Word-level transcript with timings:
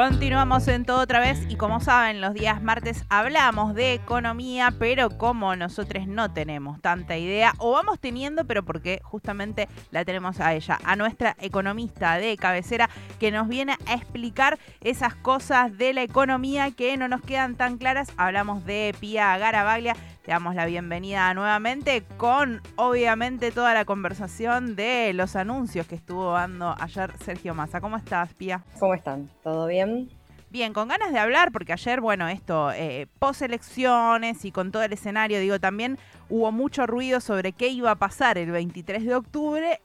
Continuamos 0.00 0.66
en 0.68 0.86
todo 0.86 1.00
otra 1.00 1.20
vez 1.20 1.44
y 1.50 1.56
como 1.56 1.78
saben, 1.78 2.22
los 2.22 2.32
días 2.32 2.62
martes 2.62 3.04
hablamos 3.10 3.74
de 3.74 3.92
economía, 3.92 4.72
pero 4.78 5.10
como 5.10 5.54
nosotros 5.56 6.06
no 6.06 6.32
tenemos 6.32 6.80
tanta 6.80 7.18
idea, 7.18 7.52
o 7.58 7.72
vamos 7.72 8.00
teniendo, 8.00 8.46
pero 8.46 8.62
porque 8.62 9.02
justamente 9.02 9.68
la 9.90 10.06
tenemos 10.06 10.40
a 10.40 10.54
ella, 10.54 10.78
a 10.84 10.96
nuestra 10.96 11.36
economista 11.38 12.16
de 12.16 12.38
cabecera, 12.38 12.88
que 13.18 13.30
nos 13.30 13.46
viene 13.46 13.76
a 13.86 13.92
explicar 13.92 14.58
esas 14.80 15.14
cosas 15.16 15.76
de 15.76 15.92
la 15.92 16.00
economía 16.02 16.70
que 16.70 16.96
no 16.96 17.06
nos 17.06 17.20
quedan 17.20 17.56
tan 17.56 17.76
claras. 17.76 18.10
Hablamos 18.16 18.64
de 18.64 18.94
Pía 19.00 19.36
Garabaglia, 19.36 19.96
te 20.24 20.32
damos 20.32 20.54
la 20.54 20.66
bienvenida 20.66 21.32
nuevamente 21.32 22.02
con 22.18 22.60
obviamente 22.76 23.52
toda 23.52 23.72
la 23.72 23.84
conversación 23.84 24.76
de 24.76 25.12
los 25.14 25.34
anuncios 25.34 25.86
que 25.86 25.94
estuvo 25.94 26.32
dando 26.32 26.74
ayer 26.78 27.12
Sergio 27.24 27.54
Massa. 27.54 27.80
¿Cómo 27.80 27.96
estás, 27.96 28.34
Pía? 28.34 28.62
¿Cómo 28.78 28.94
están? 28.94 29.30
¿Todo 29.42 29.66
bien? 29.66 30.10
Bien, 30.50 30.72
con 30.72 30.88
ganas 30.88 31.12
de 31.12 31.18
hablar, 31.18 31.52
porque 31.52 31.72
ayer, 31.72 32.00
bueno, 32.00 32.28
esto, 32.28 32.72
eh, 32.72 33.06
post-elecciones 33.18 34.44
y 34.44 34.50
con 34.50 34.72
todo 34.72 34.82
el 34.82 34.92
escenario, 34.92 35.38
digo, 35.40 35.60
también 35.60 35.96
hubo 36.28 36.50
mucho 36.52 36.86
ruido 36.86 37.20
sobre 37.20 37.52
qué 37.52 37.68
iba 37.68 37.92
a 37.92 37.94
pasar 37.94 38.36
el 38.36 38.50
23 38.50 39.06
de 39.06 39.14
octubre. 39.14 39.80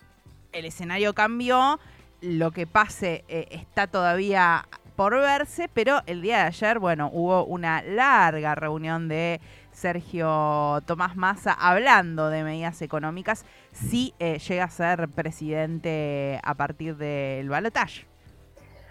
El 0.51 0.65
escenario 0.65 1.13
cambió, 1.13 1.79
lo 2.21 2.51
que 2.51 2.65
pase 2.65 3.23
eh, 3.27 3.47
está 3.51 3.87
todavía 3.87 4.67
por 4.95 5.15
verse, 5.19 5.69
pero 5.73 6.01
el 6.07 6.21
día 6.21 6.37
de 6.37 6.43
ayer, 6.43 6.79
bueno, 6.79 7.09
hubo 7.13 7.45
una 7.45 7.83
larga 7.83 8.55
reunión 8.55 9.07
de 9.07 9.39
Sergio 9.75 10.81
Tomás 10.85 11.15
Massa 11.15 11.51
hablando 11.51 12.29
de 12.29 12.43
medidas 12.43 12.81
económicas 12.81 13.45
si 13.71 14.13
eh, 14.19 14.39
llega 14.39 14.63
a 14.63 14.69
ser 14.69 15.09
presidente 15.09 16.39
a 16.43 16.55
partir 16.55 16.95
del 16.95 17.49
balotaje. 17.49 18.07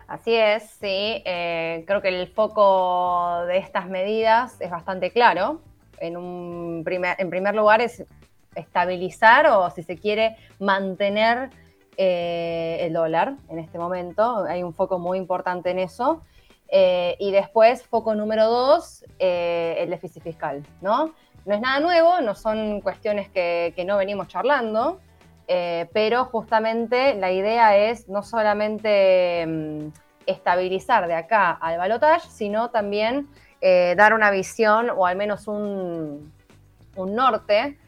Así 0.07 0.35
es, 0.35 0.65
sí. 0.65 1.23
Eh, 1.25 1.85
creo 1.87 2.03
que 2.03 2.09
el 2.09 2.29
foco 2.29 3.45
de 3.47 3.57
estas 3.57 3.89
medidas 3.89 4.61
es 4.61 4.71
bastante 4.71 5.11
claro. 5.11 5.61
En, 5.99 6.17
un 6.17 6.83
primer, 6.85 7.17
en 7.19 7.31
primer 7.31 7.55
lugar 7.55 7.81
es 7.81 8.05
estabilizar 8.55 9.47
o, 9.47 9.71
si 9.71 9.83
se 9.83 9.97
quiere, 9.97 10.37
mantener 10.59 11.51
eh, 11.97 12.79
el 12.81 12.93
dólar 12.93 13.37
en 13.49 13.59
este 13.59 13.79
momento. 13.79 14.45
Hay 14.45 14.63
un 14.63 14.75
foco 14.75 14.99
muy 14.99 15.17
importante 15.17 15.71
en 15.71 15.79
eso. 15.79 16.23
Eh, 16.77 17.15
y 17.21 17.31
después, 17.31 17.85
foco 17.85 18.17
número 18.17 18.49
dos, 18.49 19.05
eh, 19.21 19.77
el 19.79 19.91
déficit 19.91 20.25
fiscal, 20.25 20.67
¿no? 20.81 21.15
No 21.47 21.55
es 21.55 21.61
nada 21.61 21.79
nuevo, 21.79 22.21
no 22.21 22.35
son 22.35 22.81
cuestiones 22.81 23.29
que, 23.29 23.73
no 23.87 23.97
venimos 23.97 24.27
charlando, 24.27 24.99
eh, 25.47 25.89
pero 25.93 26.25
justamente 26.25 27.15
la 27.15 27.31
idea 27.31 27.77
es 27.77 28.09
no 28.09 28.25
solamente 28.25 29.47
mm, 29.47 29.87
estabilizar 30.27 31.07
de 31.07 31.15
acá 31.15 31.53
al 31.53 31.79
balotage, 31.79 32.29
sino 32.29 32.71
también 32.71 33.29
dar 33.97 34.13
una 34.13 34.31
visión 34.31 34.91
o 34.91 35.07
al 35.07 35.17
menos 35.17 35.49
un, 35.49 36.33
norte, 36.97 37.79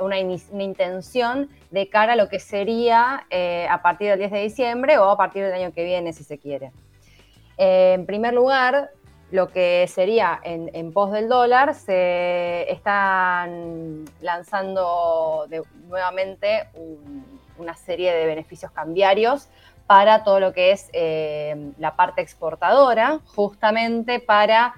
una, 0.00 0.16
una, 0.16 0.62
intención 0.62 1.50
de 1.70 1.90
cara 1.90 2.14
a 2.14 2.16
lo 2.16 2.30
que 2.30 2.38
sería 2.38 3.26
a 3.68 3.82
partir 3.82 4.08
del 4.08 4.20
10 4.20 4.30
de 4.30 4.40
diciembre 4.40 4.96
o 4.96 5.10
a 5.10 5.16
partir 5.18 5.44
del 5.44 5.52
año 5.52 5.74
que 5.74 5.84
viene, 5.84 6.14
si 6.14 6.24
se 6.24 6.38
quiere. 6.38 6.72
En 7.56 8.06
primer 8.06 8.34
lugar, 8.34 8.90
lo 9.30 9.48
que 9.48 9.86
sería 9.88 10.40
en, 10.42 10.92
pos 10.92 11.10
del 11.12 11.28
dólar, 11.28 11.74
se 11.74 12.70
están 12.70 14.04
lanzando 14.20 15.46
nuevamente 15.88 16.68
una 17.58 17.74
serie 17.74 18.12
de 18.12 18.26
beneficios 18.26 18.70
cambiarios 18.72 19.48
para 19.86 20.24
todo 20.24 20.40
lo 20.40 20.52
que 20.52 20.72
es 20.72 20.88
eh, 20.92 21.72
la 21.78 21.96
parte 21.96 22.22
exportadora, 22.22 23.20
justamente 23.34 24.20
para 24.20 24.74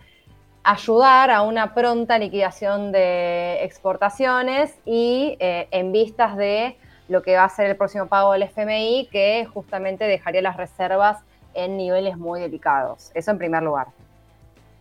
ayudar 0.64 1.30
a 1.30 1.42
una 1.42 1.74
pronta 1.74 2.18
liquidación 2.18 2.90
de 2.90 3.62
exportaciones 3.62 4.74
y 4.84 5.36
eh, 5.38 5.68
en 5.70 5.92
vistas 5.92 6.36
de 6.36 6.76
lo 7.08 7.22
que 7.22 7.36
va 7.36 7.44
a 7.44 7.48
ser 7.48 7.70
el 7.70 7.76
próximo 7.76 8.06
pago 8.06 8.32
del 8.32 8.42
FMI, 8.42 9.08
que 9.12 9.46
justamente 9.52 10.04
dejaría 10.04 10.42
las 10.42 10.56
reservas 10.56 11.18
en 11.56 11.76
niveles 11.76 12.16
muy 12.16 12.40
delicados. 12.40 13.10
Eso 13.14 13.30
en 13.30 13.38
primer 13.38 13.62
lugar. 13.62 13.88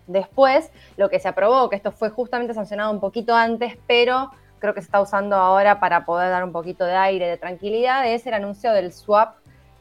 Después, 0.07 0.69
lo 0.97 1.09
que 1.09 1.19
se 1.19 1.27
aprobó, 1.27 1.69
que 1.69 1.75
esto 1.75 1.91
fue 1.91 2.09
justamente 2.09 2.53
sancionado 2.53 2.91
un 2.91 2.99
poquito 2.99 3.33
antes, 3.33 3.77
pero 3.87 4.29
creo 4.59 4.73
que 4.73 4.81
se 4.81 4.85
está 4.85 5.01
usando 5.01 5.35
ahora 5.35 5.79
para 5.79 6.05
poder 6.05 6.29
dar 6.29 6.43
un 6.43 6.51
poquito 6.51 6.85
de 6.85 6.95
aire, 6.95 7.27
de 7.27 7.37
tranquilidad, 7.37 8.07
es 8.07 8.25
el 8.27 8.33
anuncio 8.35 8.71
del 8.71 8.91
swap 8.93 9.35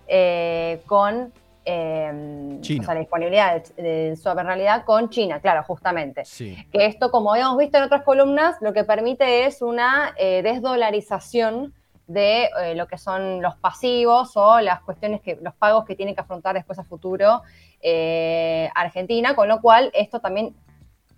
eh, 0.06 0.83
con 0.87 1.33
eh, 1.66 2.59
O 2.60 2.83
sea, 2.83 2.94
la 2.94 3.00
disponibilidad 3.00 3.62
del, 3.77 4.16
swap 4.16 4.38
en 4.38 4.47
realidad 4.47 4.84
con 4.84 5.09
China, 5.09 5.41
claro, 5.41 5.62
justamente. 5.62 6.25
Que 6.37 6.87
esto, 6.87 7.10
como 7.10 7.33
habíamos 7.33 7.56
visto 7.56 7.78
en 7.78 7.84
otras 7.84 8.03
columnas, 8.03 8.56
lo 8.60 8.72
que 8.72 8.84
permite 8.84 9.47
es 9.47 9.62
una 9.62 10.12
eh, 10.19 10.43
desdolarización 10.43 11.72
de 12.06 12.50
eh, 12.62 12.75
lo 12.75 12.87
que 12.87 12.98
son 12.98 13.41
los 13.41 13.56
pasivos 13.56 14.37
o 14.37 14.60
las 14.60 14.81
cuestiones 14.82 15.20
que, 15.22 15.38
los 15.41 15.54
pagos 15.54 15.84
que 15.84 15.97
tiene 15.97 16.15
que 16.15 16.20
afrontar 16.20 16.54
después 16.54 16.78
a 16.78 16.84
futuro 16.84 17.42
eh, 17.81 18.69
Argentina, 18.75 19.34
con 19.34 19.48
lo 19.48 19.60
cual 19.60 19.91
esto 19.94 20.20
también 20.20 20.54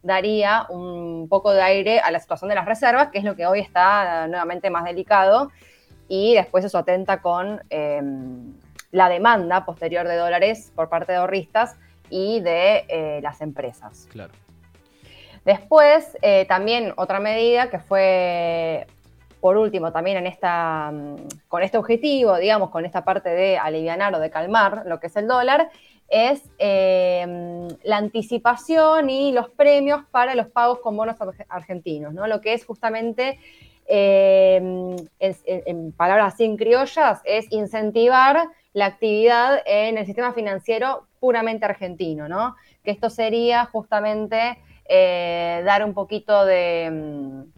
daría 0.03 0.67
un 0.69 1.29
poco 1.29 1.53
de 1.53 1.63
aire 1.63 2.01
a 2.01 2.11
la 2.13 2.21
situación 2.21 2.49
de 2.49 2.55
las 2.55 2.67
reservas, 2.67 3.09
que 3.09 3.19
es 3.19 3.25
lo 3.25 3.35
que 3.35 3.47
hoy 3.47 3.61
está 3.61 4.29
nuevamente 4.29 4.71
más 4.71 4.85
delicado, 4.85 5.51
y 6.09 6.35
después 6.35 6.65
eso 6.65 6.79
atenta 6.79 7.21
con 7.21 7.61
em, 7.71 8.55
la 8.93 9.09
demanda 9.09 9.65
posterior 9.65 10.07
de 10.07 10.15
dólares 10.15 10.73
por 10.77 10.89
parte 10.89 11.11
de 11.11 11.19
ahorristas 11.19 11.77
y 12.09 12.39
de 12.41 12.85
eh, 12.89 13.21
las 13.21 13.41
empresas. 13.41 14.07
Claro. 14.13 14.33
Después, 15.45 16.17
también 16.49 16.93
otra 16.97 17.21
medida 17.21 17.71
que 17.71 17.79
fue 17.79 18.89
por 19.47 19.59
último, 19.59 19.93
también 19.93 20.17
en 20.17 20.27
esta, 20.27 20.91
mm, 20.93 21.29
con 21.47 21.63
este 21.63 21.79
objetivo, 21.79 22.37
digamos, 22.37 22.71
con 22.71 22.85
esta 22.85 23.05
parte 23.05 23.29
de 23.29 23.57
aliviar 23.57 24.13
o 24.13 24.19
de 24.19 24.29
calmar 24.29 24.83
lo 24.87 24.99
que 24.99 25.07
es 25.07 25.15
el 25.15 25.29
dólar, 25.29 25.71
es 26.09 26.43
em, 26.59 27.69
la 27.85 27.99
anticipación 27.99 29.09
y 29.09 29.31
los 29.31 29.49
premios 29.51 30.05
para 30.11 30.35
los 30.35 30.49
pagos 30.49 30.81
con 30.81 30.97
bonos 30.97 31.15
argentinos, 31.49 32.13
¿no? 32.13 32.27
Lo 32.27 32.41
que 32.41 32.55
es 32.55 32.67
justamente, 32.67 33.39
em, 33.87 34.97
en 35.21 35.93
palabras 35.93 36.35
así 36.35 36.57
criollas, 36.57 37.21
es 37.25 37.47
incentivar 37.53 38.49
la 38.73 38.87
actividad 38.87 39.63
en 39.65 39.97
el 39.97 40.07
sistema 40.07 40.33
financiero 40.33 41.07
puramente 41.21 41.67
argentino, 41.67 42.29
¿no? 42.29 42.57
Que 42.83 42.91
esto 42.91 43.11
sería 43.11 43.67
justamente 43.67 44.59
eh, 44.89 45.63
dar 45.65 45.85
un 45.85 45.95
poquito 45.95 46.45
de 46.45 46.91
mm, 46.91 47.56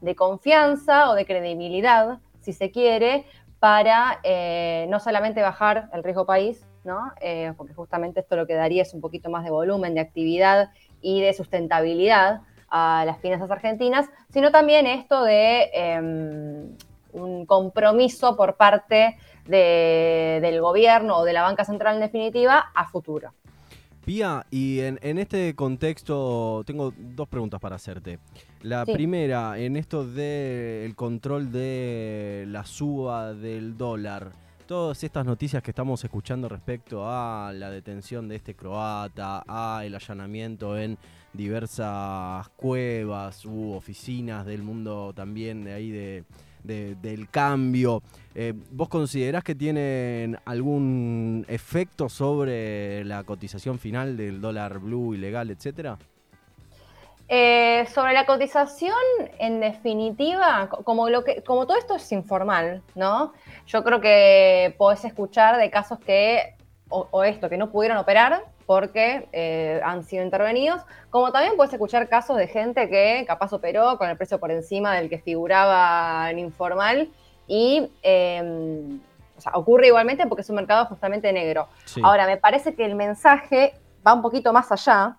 de 0.00 0.14
confianza 0.14 1.10
o 1.10 1.14
de 1.14 1.26
credibilidad, 1.26 2.18
si 2.40 2.52
se 2.52 2.70
quiere, 2.70 3.26
para 3.58 4.20
eh, 4.22 4.86
no 4.88 5.00
solamente 5.00 5.42
bajar 5.42 5.88
el 5.92 6.04
riesgo 6.04 6.26
país, 6.26 6.66
¿no? 6.84 7.12
Eh, 7.20 7.52
porque 7.56 7.74
justamente 7.74 8.20
esto 8.20 8.36
lo 8.36 8.46
que 8.46 8.54
daría 8.54 8.82
es 8.82 8.94
un 8.94 9.00
poquito 9.00 9.30
más 9.30 9.44
de 9.44 9.50
volumen, 9.50 9.94
de 9.94 10.00
actividad 10.00 10.70
y 11.00 11.20
de 11.20 11.32
sustentabilidad 11.32 12.42
a 12.70 13.04
las 13.06 13.18
finanzas 13.18 13.50
argentinas, 13.50 14.06
sino 14.30 14.50
también 14.50 14.86
esto 14.86 15.24
de 15.24 15.70
em, 15.72 16.76
un 17.12 17.46
compromiso 17.46 18.36
por 18.36 18.56
parte 18.56 19.16
del 19.46 20.60
gobierno 20.60 21.16
o 21.16 21.24
de 21.24 21.32
la 21.32 21.42
banca 21.42 21.64
central 21.64 21.94
en 21.94 22.02
definitiva 22.02 22.70
a 22.74 22.86
futuro. 22.86 23.32
Pía, 24.08 24.46
y 24.50 24.80
en, 24.80 25.18
este 25.18 25.54
contexto 25.54 26.62
tengo 26.64 26.94
dos 26.96 27.28
preguntas 27.28 27.60
para 27.60 27.76
hacerte. 27.76 28.18
La 28.62 28.86
primera, 28.86 29.58
en 29.58 29.76
esto 29.76 30.06
del 30.06 30.96
control 30.96 31.52
de 31.52 32.46
la 32.48 32.64
suba 32.64 33.34
del 33.34 33.76
dólar, 33.76 34.32
todas 34.64 35.04
estas 35.04 35.26
noticias 35.26 35.62
que 35.62 35.72
estamos 35.72 36.02
escuchando 36.04 36.48
respecto 36.48 37.02
a 37.06 37.52
la 37.52 37.68
detención 37.68 38.28
de 38.28 38.36
este 38.36 38.54
croata, 38.54 39.44
a 39.46 39.82
el 39.84 39.94
allanamiento 39.94 40.78
en 40.78 40.96
diversas 41.34 42.48
cuevas 42.56 43.44
u 43.44 43.72
oficinas 43.72 44.46
del 44.46 44.62
mundo 44.62 45.12
también 45.14 45.64
de 45.64 45.74
ahí 45.74 45.90
de, 45.90 46.24
del 46.68 47.28
cambio. 47.30 48.02
Eh, 48.34 48.52
¿Vos 48.70 48.88
considerás 48.88 49.42
que 49.42 49.54
tienen 49.54 50.38
algún 50.44 51.44
efecto 51.48 52.08
sobre 52.08 53.04
la 53.04 53.24
cotización 53.24 53.78
final 53.78 54.16
del 54.16 54.40
dólar 54.40 54.78
blue 54.78 55.14
ilegal, 55.14 55.50
etcétera? 55.50 55.98
Eh, 57.30 57.84
sobre 57.92 58.12
la 58.12 58.24
cotización, 58.24 58.94
en 59.38 59.60
definitiva, 59.60 60.68
como, 60.84 61.08
como 61.44 61.66
todo 61.66 61.76
esto 61.76 61.96
es 61.96 62.12
informal, 62.12 62.82
¿no? 62.94 63.34
Yo 63.66 63.84
creo 63.84 64.00
que 64.00 64.74
podés 64.78 65.04
escuchar 65.04 65.58
de 65.58 65.68
casos 65.68 65.98
que, 65.98 66.54
o 66.88 67.24
esto, 67.24 67.48
que 67.48 67.56
no 67.56 67.70
pudieron 67.70 67.98
operar 67.98 68.44
porque 68.68 69.26
eh, 69.32 69.80
han 69.82 70.04
sido 70.04 70.22
intervenidos, 70.22 70.82
como 71.08 71.32
también 71.32 71.56
puedes 71.56 71.72
escuchar 71.72 72.06
casos 72.06 72.36
de 72.36 72.48
gente 72.48 72.90
que 72.90 73.24
capaz 73.26 73.54
operó 73.54 73.96
con 73.96 74.10
el 74.10 74.16
precio 74.18 74.38
por 74.38 74.50
encima 74.50 74.94
del 74.94 75.08
que 75.08 75.18
figuraba 75.18 76.30
en 76.30 76.38
informal 76.38 77.08
y 77.46 77.90
em, 78.02 79.00
ocurre 79.54 79.86
igualmente 79.86 80.26
porque 80.26 80.42
es 80.42 80.50
un 80.50 80.56
mercado 80.56 80.84
justamente 80.84 81.32
negro. 81.32 81.66
Ahora, 82.02 82.26
me 82.26 82.36
parece 82.36 82.74
que 82.74 82.84
el 82.84 82.94
mensaje 82.94 83.72
va 84.06 84.12
un 84.12 84.20
poquito 84.20 84.52
más 84.52 84.70
allá, 84.70 85.16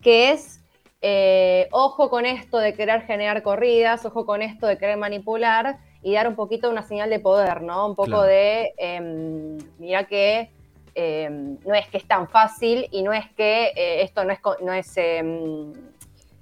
que 0.00 0.30
es, 0.30 0.60
eh, 1.02 1.66
ojo 1.72 2.08
con 2.08 2.24
esto 2.24 2.58
de 2.58 2.72
querer 2.72 3.02
generar 3.02 3.42
corridas, 3.42 4.06
ojo 4.06 4.24
con 4.24 4.42
esto 4.42 4.68
de 4.68 4.78
querer 4.78 4.96
manipular 4.96 5.78
y 6.02 6.14
dar 6.14 6.28
un 6.28 6.36
poquito 6.36 6.70
una 6.70 6.82
señal 6.82 7.10
de 7.10 7.18
poder, 7.18 7.62
¿no? 7.62 7.86
Un 7.86 7.94
poco 7.94 8.22
de, 8.22 8.72
em, 8.76 9.58
mira 9.78 10.04
que 10.04 10.50
em, 10.94 11.58
no 11.64 11.74
es 11.74 11.86
que 11.88 11.98
es 11.98 12.06
tan 12.06 12.28
fácil 12.28 12.88
y 12.90 13.02
no 13.02 13.12
es 13.12 13.28
que 13.36 13.72
eh, 13.76 14.02
esto 14.02 14.24
no 14.24 14.32
es, 14.32 14.38
no 14.62 14.72
es 14.72 14.96
em, 14.96 15.72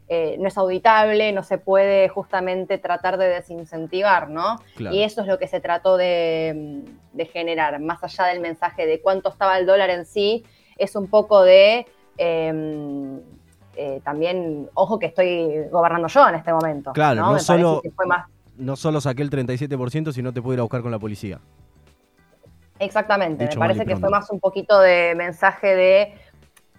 eh, 0.09 0.37
no 0.39 0.47
es 0.47 0.57
auditable, 0.57 1.33
no 1.33 1.43
se 1.43 1.59
puede 1.59 2.09
justamente 2.09 2.79
tratar 2.79 3.19
de 3.19 3.29
desincentivar, 3.29 4.31
¿no? 4.31 4.61
Y 4.79 5.03
eso 5.03 5.23
es 5.23 5.27
lo 5.27 5.37
que 5.37 5.49
se 5.49 5.59
trató 5.59 5.97
de, 5.97 6.85
generar, 7.33 7.81
más 7.81 8.05
allá 8.05 8.27
del 8.27 8.39
mensaje 8.39 8.87
de 8.87 9.01
cuánto 9.01 9.31
estaba 9.31 9.59
el 9.59 9.67
dólar 9.67 9.91
en 9.91 10.07
sí, 10.07 10.45
es 10.77 10.95
un 10.95 11.09
poco 11.09 11.43
de 11.43 11.87
eh, 12.19 14.01
también, 14.05 14.71
ojo 14.75 15.01
que 15.01 15.07
estoy 15.07 15.65
gobernando 15.73 16.07
yo 16.07 16.29
en 16.29 16.37
este 16.37 16.53
momento. 16.53 16.93
Claro, 16.93 17.23
no, 17.23 17.39
solo, 17.41 17.83
no 18.59 18.77
solo 18.77 19.01
saqué 19.01 19.23
el 19.23 19.31
37%, 19.31 20.13
sino 20.13 20.33
te 20.33 20.43
puedo 20.43 20.55
ir 20.55 20.61
a 20.61 20.63
buscar 20.63 20.83
con 20.83 20.91
la 20.91 20.99
policía. 20.99 21.41
Exactamente, 22.79 23.47
me 23.47 23.57
parece 23.57 23.87
que 23.87 23.97
fue 23.97 24.11
más 24.11 24.31
un 24.31 24.39
poquito 24.39 24.79
de 24.81 25.15
mensaje 25.17 25.75
de 25.75 26.15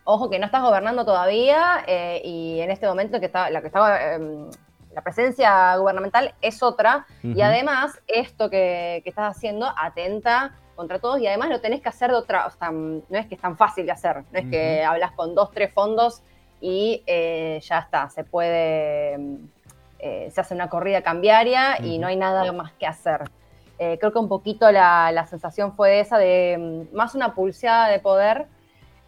ojo 0.03 0.29
que 0.29 0.39
no 0.39 0.45
estás 0.45 0.61
gobernando 0.61 1.05
todavía 1.05 1.83
eh, 1.87 2.21
y 2.23 2.59
en 2.59 2.71
este 2.71 2.87
momento 2.87 3.19
que 3.19 3.25
está, 3.25 3.49
la 3.49 3.61
que 3.61 3.67
estaba 3.67 4.13
em, 4.13 4.49
la 4.93 5.01
presencia 5.01 5.75
gubernamental 5.75 6.33
es 6.41 6.63
otra 6.63 7.05
y 7.21 7.41
además 7.41 7.99
esto 8.07 8.49
que, 8.49 9.03
estás 9.05 9.35
haciendo 9.35 9.67
atenta 9.77 10.55
contra 10.75 10.99
todos 10.99 11.19
y 11.19 11.27
además 11.27 11.49
lo 11.49 11.61
tenés 11.61 11.81
que 11.81 11.89
hacer 11.89 12.11
de 12.11 12.17
otra, 12.17 12.47
o 12.47 12.51
sea, 12.51 12.71
no 12.71 13.03
es 13.11 13.25
que 13.27 13.35
es 13.35 13.41
tan 13.41 13.57
fácil 13.57 13.85
de 13.85 13.91
hacer, 13.91 14.23
no 14.31 14.39
es 14.39 14.49
que 14.49 14.83
hablas 14.83 15.11
con 15.11 15.35
dos, 15.35 15.51
tres 15.51 15.73
fondos 15.73 16.23
y 16.61 17.03
eh, 17.05 17.59
ya 17.63 17.79
está, 17.79 18.09
se 18.09 18.23
puede, 18.23 19.13
em, 19.13 19.49
eh, 19.99 20.29
se 20.31 20.41
hace 20.41 20.53
una 20.53 20.69
corrida 20.69 21.01
cambiaria 21.01 21.81
y 21.83 21.97
no 21.99 22.07
hay 22.07 22.15
nada 22.15 22.51
más 22.51 22.71
que 22.73 22.87
hacer. 22.87 23.29
creo 23.77 24.11
que 24.11 24.19
un 24.19 24.29
poquito 24.29 24.71
la, 24.71 25.11
la 25.11 25.25
sensación 25.27 25.73
fue 25.73 25.99
esa 25.99 26.17
de 26.17 26.53
em, 26.53 26.87
más 26.93 27.15
una 27.15 27.33
pulseada 27.35 27.89
de 27.89 27.99
poder 27.99 28.47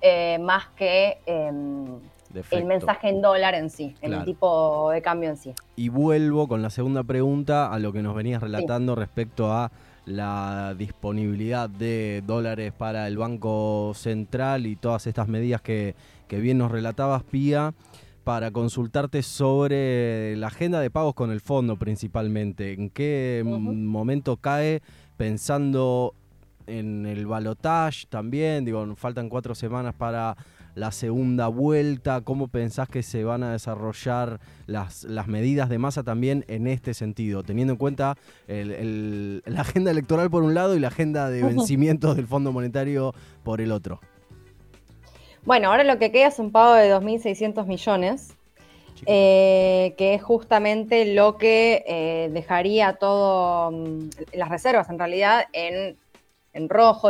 eh, 0.01 0.37
más 0.39 0.67
que 0.77 1.17
em, 1.25 1.99
el 2.51 2.65
mensaje 2.65 3.09
en 3.09 3.21
dólar 3.21 3.53
en 3.55 3.69
sí, 3.69 3.95
el 4.01 4.23
tipo 4.23 4.91
de 4.91 5.01
cambio 5.01 5.29
en 5.29 5.37
sí. 5.37 5.53
Y 5.75 5.89
vuelvo 5.89 6.47
con 6.47 6.61
la 6.61 6.69
segunda 6.69 7.03
pregunta 7.03 7.71
a 7.73 7.79
lo 7.79 7.91
que 7.91 8.01
nos 8.01 8.15
venías 8.15 8.41
relatando 8.41 8.95
respecto 8.95 9.51
a 9.51 9.71
la 10.05 10.73
disponibilidad 10.77 11.69
de 11.69 12.23
dólares 12.25 12.71
para 12.71 13.07
el 13.07 13.17
Banco 13.17 13.91
Central 13.93 14.67
y 14.67 14.77
todas 14.77 15.05
estas 15.05 15.27
medidas 15.27 15.61
que, 15.61 15.95
bien 16.29 16.59
nos 16.59 16.71
relatabas, 16.71 17.23
Pía, 17.23 17.73
para 18.29 18.51
consultarte 18.51 19.23
sobre 19.23 20.35
la 20.37 20.49
agenda 20.49 20.79
de 20.81 20.91
pagos 20.91 21.15
con 21.15 21.31
el 21.31 21.41
fondo 21.41 21.77
principalmente. 21.77 22.73
¿En 22.73 22.91
qué 22.91 23.41
momento 23.43 24.37
cae 24.37 24.83
pensando 25.17 26.13
en 26.67 27.07
el 27.07 27.25
balotage 27.25 28.05
también, 28.07 28.65
digo, 28.65 28.95
faltan 28.95 29.29
cuatro 29.29 29.55
semanas 29.55 29.95
para 29.95 30.37
la 30.75 30.91
segunda 30.91 31.47
vuelta, 31.47 32.21
¿cómo 32.21 32.49
pensás 32.49 32.87
que 32.87 33.01
se 33.01 33.23
van 33.23 33.41
a 33.41 33.53
desarrollar 33.53 34.39
las, 34.67 35.05
las 35.05 35.27
medidas 35.27 35.67
de 35.67 35.79
masa 35.79 36.03
también 36.03 36.45
en 36.47 36.67
este 36.67 36.93
sentido, 36.93 37.41
teniendo 37.41 37.73
en 37.73 37.77
cuenta 37.77 38.15
la 38.47 39.61
agenda 39.61 39.89
electoral 39.89 40.29
por 40.29 40.43
un 40.43 40.53
lado 40.53 40.75
y 40.75 40.79
la 40.79 40.89
agenda 40.89 41.31
de 41.31 41.41
vencimientos 41.55 42.15
del 42.15 42.27
Fondo 42.27 42.51
Monetario 42.51 43.11
por 43.43 43.59
el 43.59 43.71
otro? 43.71 43.99
Bueno, 45.49 45.71
ahora 45.71 45.83
lo 45.83 45.97
que 45.97 46.11
queda 46.11 46.27
es 46.27 46.37
un 46.37 46.51
pago 46.51 46.75
de 46.75 46.93
2.600 46.93 47.65
millones, 47.65 48.37
eh, 49.07 49.95
que 49.97 50.13
es 50.13 50.21
justamente 50.21 51.15
lo 51.15 51.39
que 51.39 51.83
eh, 51.87 52.29
dejaría 52.31 52.97
todo, 52.97 53.71
mm, 53.71 54.09
las 54.33 54.49
reservas 54.49 54.91
en 54.91 54.99
realidad, 54.99 55.45
en 55.51 55.97
en 56.53 56.69
rojo, 56.69 57.09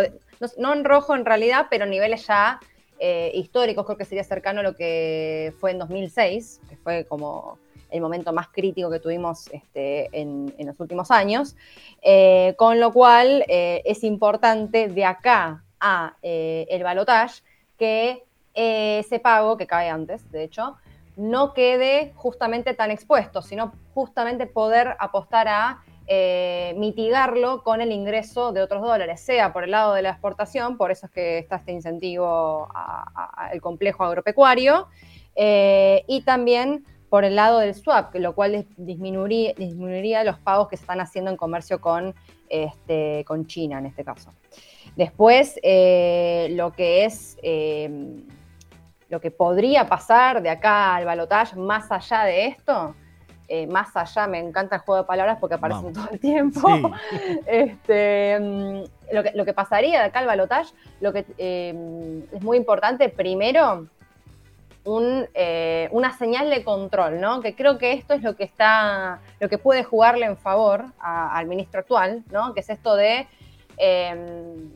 no, 0.57 0.73
en 0.73 0.85
rojo 0.85 1.15
en 1.15 1.25
realidad, 1.25 1.67
pero 1.69 1.85
niveles 1.85 2.27
ya 2.27 2.61
eh, 2.97 3.29
históricos, 3.33 3.85
creo 3.85 3.97
que 3.97 4.05
sería 4.05 4.23
cercano 4.23 4.61
a 4.61 4.63
lo 4.63 4.73
que 4.73 5.53
fue 5.59 5.71
en 5.71 5.79
2006, 5.79 6.61
que 6.69 6.77
fue 6.77 7.03
como 7.09 7.57
el 7.91 7.99
momento 7.99 8.31
más 8.31 8.47
crítico 8.47 8.89
que 8.89 9.01
tuvimos 9.01 9.49
este, 9.51 10.07
en, 10.17 10.53
los 10.59 10.79
últimos 10.79 11.11
años, 11.11 11.57
eh, 12.01 12.53
con 12.57 12.79
lo 12.79 12.93
cual 12.93 13.43
eh, 13.49 13.81
es 13.83 14.05
importante 14.05 14.87
de 14.87 15.03
acá 15.03 15.65
a 15.81 16.15
el 16.21 16.83
balotage 16.83 17.43
que 17.77 18.28
ese 18.59 19.19
pago, 19.19 19.57
que 19.57 19.67
cae 19.67 19.89
antes, 19.89 20.29
de 20.31 20.43
hecho, 20.43 20.75
no 21.19 21.53
quede 21.53 22.13
justamente 22.15 22.73
tan 22.73 22.91
expuesto, 22.91 23.41
sino 23.41 23.73
justamente 23.93 24.45
poder 24.45 24.95
apostar 24.99 25.47
a 25.49 25.83
eh, 26.07 26.73
mitigarlo 26.77 27.61
con 27.61 27.81
el 27.81 27.91
ingreso 27.91 28.53
de 28.53 28.61
otros 28.61 28.81
dólares, 28.81 29.19
sea 29.19 29.51
por 29.51 29.65
el 29.65 29.71
lado 29.71 29.93
de 29.93 30.01
la 30.01 30.11
exportación, 30.11 30.77
por 30.77 30.91
eso 30.91 31.07
es 31.07 31.11
que 31.11 31.37
está 31.37 31.57
este 31.57 31.73
incentivo 31.73 32.69
al 32.73 33.61
complejo 33.61 34.05
agropecuario, 34.05 34.87
eh, 35.35 36.05
y 36.07 36.21
también 36.21 36.85
por 37.09 37.25
el 37.25 37.35
lado 37.35 37.59
del 37.59 37.75
swap, 37.75 38.15
lo 38.15 38.33
cual 38.33 38.65
disminuiría, 38.77 40.23
los 40.23 40.39
pagos 40.39 40.69
que 40.69 40.77
se 40.77 40.83
están 40.83 41.01
haciendo 41.01 41.31
en 41.31 41.37
comercio 41.37 41.81
con, 41.81 42.15
este, 42.47 43.25
China 43.45 43.79
en 43.79 43.87
este 43.87 44.03
caso. 44.03 44.31
Después, 44.95 45.59
eh, 45.63 46.47
lo 46.51 46.71
que 46.71 47.05
es 47.05 47.37
lo 49.09 49.19
que 49.19 49.31
podría 49.31 49.87
pasar 49.87 50.41
de 50.41 50.49
acá 50.49 50.95
al 50.95 51.05
balotaje 51.05 51.55
más 51.55 51.91
allá 51.91 52.23
de 52.23 52.47
esto, 52.47 52.95
eh, 53.47 53.65
más 53.65 53.95
allá, 53.97 54.27
me 54.27 54.37
encanta 54.37 54.75
el 54.75 54.81
juego 54.83 55.01
de 55.01 55.07
palabras 55.07 55.37
porque 55.39 55.55
aparecen 55.55 55.91
todo 55.93 56.07
el 56.11 56.19
tiempo. 56.19 56.91
Este, 57.47 58.39
mm, 58.39 58.83
lo, 59.33 59.45
que, 59.45 59.53
pasaría 59.53 59.99
de 59.99 60.05
acá 60.05 60.19
al 60.19 60.27
balotage, 60.27 60.73
lo 61.01 61.11
que 61.11 61.25
eh, 61.37 62.23
es 62.31 62.41
muy 62.43 62.57
importante, 62.57 63.09
primero, 63.09 63.87
eh, 65.33 65.89
una 65.91 66.17
señal 66.17 66.49
de 66.49 66.63
control, 66.63 67.19
¿no? 67.19 67.41
Que 67.41 67.55
creo 67.55 67.77
que 67.77 67.93
esto 67.93 68.13
es 68.13 68.21
lo 68.23 68.35
que 68.35 68.43
está, 68.43 69.19
lo 69.39 69.49
que 69.49 69.57
puede 69.57 69.83
jugarle 69.83 70.25
en 70.25 70.37
favor 70.37 70.85
al 70.99 71.45
ministro 71.47 71.81
actual, 71.81 72.23
¿no? 72.31 72.53
Que 72.53 72.61
es 72.61 72.69
esto 72.69 72.95
de 72.95 73.27
em, 73.77 74.69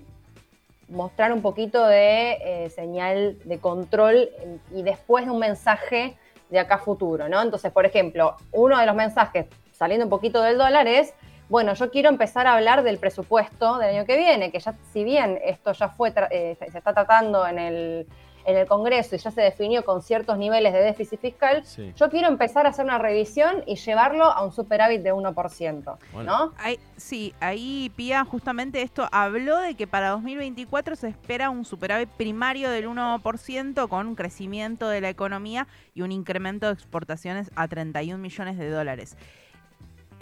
mostrar 0.94 1.34
un 1.34 1.42
poquito 1.42 1.86
de 1.86 2.72
señal 2.74 3.38
de 3.44 3.60
control 3.60 4.30
y 4.72 4.84
después 4.84 5.26
de 5.26 5.32
un 5.32 5.40
mensaje 5.40 6.18
de 6.50 6.60
acá 6.60 6.78
futuro, 6.78 7.28
¿no? 7.28 7.42
Entonces, 7.42 7.72
por 7.72 7.86
ejemplo, 7.86 8.38
uno 8.52 8.78
de 8.78 8.86
los 8.86 8.96
mensajes, 8.96 9.48
saliendo 9.72 10.06
un 10.06 10.10
poquito 10.10 10.42
del 10.42 10.58
dólar, 10.58 10.88
es, 10.88 11.14
bueno, 11.50 11.74
yo 11.74 11.92
quiero 11.92 12.10
empezar 12.10 12.48
a 12.48 12.54
hablar 12.54 12.84
del 12.84 13.00
presupuesto 13.00 13.78
del 13.80 13.96
año 13.96 14.06
que 14.06 14.18
viene, 14.18 14.52
que 14.52 14.60
ya, 14.60 14.74
si 14.94 15.04
bien 15.04 15.40
esto 15.44 15.74
ya 15.74 15.90
fue, 15.90 16.14
eh, 16.30 16.56
se 16.58 16.78
está 16.78 16.94
tratando 16.94 17.46
en 17.46 17.60
el 17.60 18.08
en 18.46 18.58
el 18.58 18.68
Congreso 18.68 19.16
y 19.16 19.20
ya 19.20 19.32
se 19.32 19.42
definió 19.42 19.84
con 19.86 20.02
ciertos 20.02 20.38
niveles 20.38 20.74
de 20.74 20.80
déficit 20.80 21.20
fiscal, 21.20 21.64
yo 21.96 22.10
quiero 22.10 22.28
empezar 22.28 22.66
a 22.66 22.70
hacer 22.70 22.86
una 22.86 22.98
revisión 22.98 23.64
y 23.66 23.76
llevarlo 23.76 24.26
a 24.26 24.44
un 24.44 24.52
superávit 24.52 25.02
de 25.02 25.14
1%, 25.14 25.98
¿no? 26.24 26.54
sí, 26.98 27.34
ahí 27.40 27.92
Pía 27.96 28.24
justamente 28.26 28.82
esto 28.82 29.08
habló 29.12 29.58
de 29.58 29.76
que 29.76 29.88
para 29.88 30.10
2024 30.10 30.96
se 30.96 31.10
espera 31.10 31.50
un 31.50 31.66
superávit 31.66 32.10
primario 32.10 32.70
del 32.70 32.88
1% 32.88 33.88
con 33.88 34.08
un 34.08 34.16
crecimiento 34.16 34.90
de 34.90 35.02
la 35.02 35.10
economía 35.10 35.68
y 35.94 36.02
un 36.02 36.12
incremento 36.12 36.68
de 36.68 36.74
exportaciones 36.74 37.52
a 37.56 37.68
31 37.68 38.18
millones 38.18 38.58
de 38.58 38.70
dólares 38.70 39.18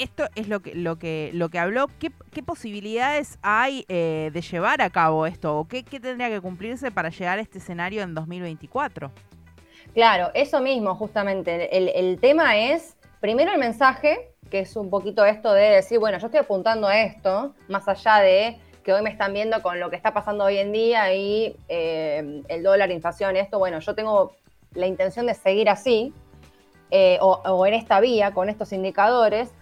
esto 0.04 0.28
es 0.36 0.48
lo 0.48 0.62
que, 0.62 0.76
lo 0.76 0.98
que, 0.98 1.32
lo 1.34 1.50
que 1.50 1.60
habló. 1.60 1.88
¿Qué, 2.00 2.12
posibilidades 2.44 3.38
hay 3.42 3.86
eh, 3.88 4.32
de 4.34 4.42
llevar 4.42 4.82
a 4.82 4.90
cabo 4.90 5.26
esto? 5.26 5.58
¿O 5.58 5.68
qué, 5.68 5.84
tendría 5.84 6.30
que 6.30 6.42
cumplirse 6.42 6.92
para 6.92 7.10
llegar 7.10 7.40
a 7.40 7.42
este 7.42 7.60
escenario 7.60 8.02
en 8.02 8.14
2024? 8.14 9.12
Claro, 9.94 10.32
eso 10.34 10.62
mismo, 10.62 10.96
justamente. 10.96 11.78
El, 12.00 12.20
tema 12.20 12.58
es, 12.58 12.98
primero 13.20 13.52
el 13.52 13.60
mensaje, 13.60 14.32
que 14.50 14.60
es 14.60 14.76
un 14.76 14.90
poquito 14.90 15.26
esto 15.26 15.54
de 15.54 15.64
decir, 15.64 16.00
bueno, 16.00 16.18
yo 16.18 16.28
estoy 16.28 16.40
apuntando 16.40 16.88
a 16.88 17.02
esto, 17.02 17.54
más 17.68 17.88
allá 17.88 18.18
de 18.18 18.60
que 18.84 18.94
hoy 18.94 19.02
me 19.04 19.12
están 19.12 19.34
viendo 19.34 19.62
con 19.62 19.80
lo 19.80 19.90
que 19.90 19.96
está 19.96 20.14
pasando 20.14 20.46
hoy 20.46 20.58
en 20.58 20.72
día 20.72 21.14
y 21.14 21.56
eh, 21.70 22.42
el 22.48 22.64
dólar, 22.64 22.90
inflación, 22.92 23.36
esto, 23.38 23.60
bueno, 23.60 23.80
yo 23.80 23.94
tengo 23.94 24.34
la 24.74 24.88
intención 24.88 25.28
de 25.28 25.36
seguir 25.36 25.70
así, 25.70 26.14
eh, 26.94 27.18
o, 27.22 27.66
en 27.66 27.74
esta 27.74 28.02
vía, 28.02 28.34
con 28.34 28.50
estos 28.50 28.74
indicadores, 28.74 29.54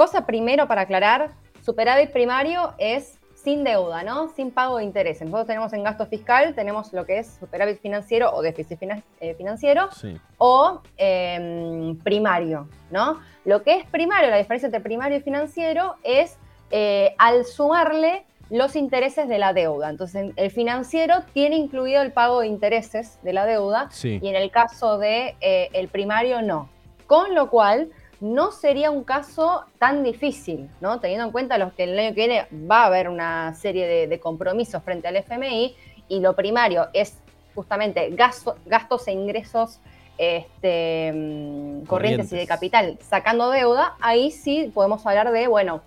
Cosa 0.00 0.24
primero 0.24 0.66
para 0.66 0.80
aclarar, 0.80 1.28
superávit 1.62 2.10
primario 2.10 2.72
es 2.78 3.18
sin 3.34 3.64
deuda, 3.64 4.02
¿no? 4.02 4.30
Sin 4.30 4.50
pago 4.50 4.78
de 4.78 4.84
intereses. 4.84 5.26
Nosotros 5.26 5.48
tenemos 5.48 5.74
en 5.74 5.84
gasto 5.84 6.06
fiscal, 6.06 6.54
tenemos 6.54 6.94
lo 6.94 7.04
que 7.04 7.18
es 7.18 7.36
superávit 7.38 7.82
financiero 7.82 8.32
o 8.32 8.40
déficit 8.40 8.78
eh, 9.20 9.34
financiero 9.34 9.90
o 10.38 10.80
em, 10.96 11.98
primario, 11.98 12.66
¿no? 12.90 13.20
Lo 13.44 13.62
que 13.62 13.76
es 13.76 13.84
primario, 13.90 14.30
la 14.30 14.38
diferencia 14.38 14.68
entre 14.68 14.80
primario 14.80 15.18
y 15.18 15.20
financiero 15.20 15.96
es 16.02 16.38
eh, 16.70 17.14
al 17.18 17.44
sumarle 17.44 18.24
los 18.48 18.76
intereses 18.76 19.28
de 19.28 19.36
la 19.36 19.52
deuda. 19.52 19.90
Entonces, 19.90 20.32
el 20.34 20.50
financiero 20.50 21.24
tiene 21.34 21.56
incluido 21.56 22.00
el 22.00 22.12
pago 22.12 22.40
de 22.40 22.46
intereses 22.46 23.18
de 23.22 23.34
la 23.34 23.44
deuda 23.44 23.90
y 24.02 24.26
en 24.26 24.34
el 24.34 24.50
caso 24.50 24.96
de 24.96 25.36
eh, 25.42 25.68
el 25.74 25.88
primario 25.88 26.40
no. 26.40 26.70
Con 27.06 27.34
lo 27.34 27.50
cual, 27.50 27.90
no 28.20 28.52
sería 28.52 28.90
un 28.90 29.02
caso 29.04 29.64
tan 29.78 30.02
difícil, 30.02 30.68
¿no? 30.80 31.00
Teniendo 31.00 31.24
en 31.26 31.32
cuenta 31.32 31.58
los 31.58 31.72
que 31.72 31.84
el 31.84 31.98
año 31.98 32.10
que 32.10 32.26
viene 32.26 32.46
va 32.70 32.82
a 32.82 32.86
haber 32.86 33.08
una 33.08 33.54
serie 33.54 34.06
de, 34.06 34.20
compromisos 34.20 34.82
frente 34.82 35.08
al 35.08 35.16
FMI 35.16 35.74
y 36.08 36.20
lo 36.20 36.36
primario 36.36 36.88
es 36.92 37.18
justamente 37.54 38.10
gastos 38.10 39.08
e 39.08 39.12
ingresos 39.12 39.80
este, 40.18 41.12
mm, 41.14 41.86
corrientes. 41.86 42.30
y 42.32 42.36
de 42.36 42.46
capital 42.46 42.98
sacando 43.00 43.50
deuda, 43.50 43.96
ahí 44.00 44.30
sí 44.30 44.70
podemos 44.74 45.06
hablar 45.06 45.32
de, 45.32 45.48
bueno, 45.48 45.80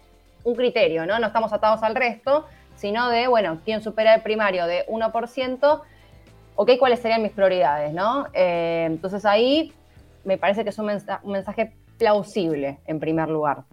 un 0.43 0.55
criterio, 0.55 1.05
¿no? 1.05 1.19
No 1.19 1.27
estamos 1.27 1.53
atados 1.53 1.83
al 1.83 1.95
resto, 1.95 2.45
sino 2.75 3.09
de, 3.09 3.27
bueno, 3.27 3.59
quién 3.63 3.83
supera 3.83 4.15
el 4.15 4.21
primario 4.21 4.65
de 4.65 4.85
1%, 4.87 5.81
ok, 6.55 6.71
cuáles 6.79 6.99
serían 6.99 7.21
mis 7.21 7.31
prioridades, 7.31 7.93
¿no? 7.93 8.27
Eh, 8.33 8.85
entonces 8.87 9.23
ahí 9.23 9.71
me 10.23 10.37
parece 10.37 10.63
que 10.63 10.69
es 10.69 10.79
un, 10.79 10.87
mensaje 11.25 11.73
plausible, 11.97 12.79
en 12.85 12.99
primer 12.99 13.29
lugar. 13.29 13.63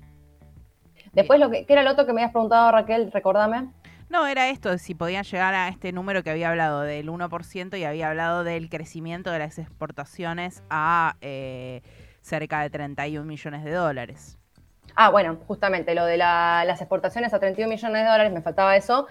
Después, 1.12 1.41
lo 1.41 1.50
que, 1.50 1.67
¿qué 1.67 1.73
era 1.73 1.83
el 1.83 1.89
otro 1.89 2.07
que 2.07 2.12
me 2.12 2.21
habías 2.21 2.33
preguntado, 2.33 2.71
Raquel? 2.71 3.11
Recordame. 3.12 3.71
No, 4.11 4.27
era 4.27 4.49
esto, 4.49 4.77
si 4.79 4.97
podían 4.97 5.23
llegar 5.23 5.55
a 5.55 5.69
este 5.69 5.93
número 5.93 6.25
que 6.25 6.31
había 6.31 6.50
hablado 6.50 6.81
del 6.81 7.09
1% 7.09 7.79
y 7.79 7.85
había 7.85 8.09
hablado 8.09 8.43
del 8.43 8.69
crecimiento 8.69 9.31
de 9.31 9.39
las 9.39 9.57
exportaciones 9.57 10.65
a 10.69 11.17
eh, 11.21 11.83
cerca 12.21 12.61
de 12.62 12.71
31 12.71 13.25
millones 13.25 13.62
de 13.62 13.71
dólares. 13.71 14.40
Ah, 14.95 15.11
bueno, 15.11 15.39
justamente 15.47 15.95
lo 15.95 16.05
de 16.05 16.17
las 16.17 16.81
exportaciones 16.81 17.33
a 17.33 17.39
31 17.39 17.69
millones 17.69 18.03
de 18.03 18.11
dólares, 18.11 18.33
me 18.33 18.43
faltaba 18.43 18.77
eso. 18.77 19.07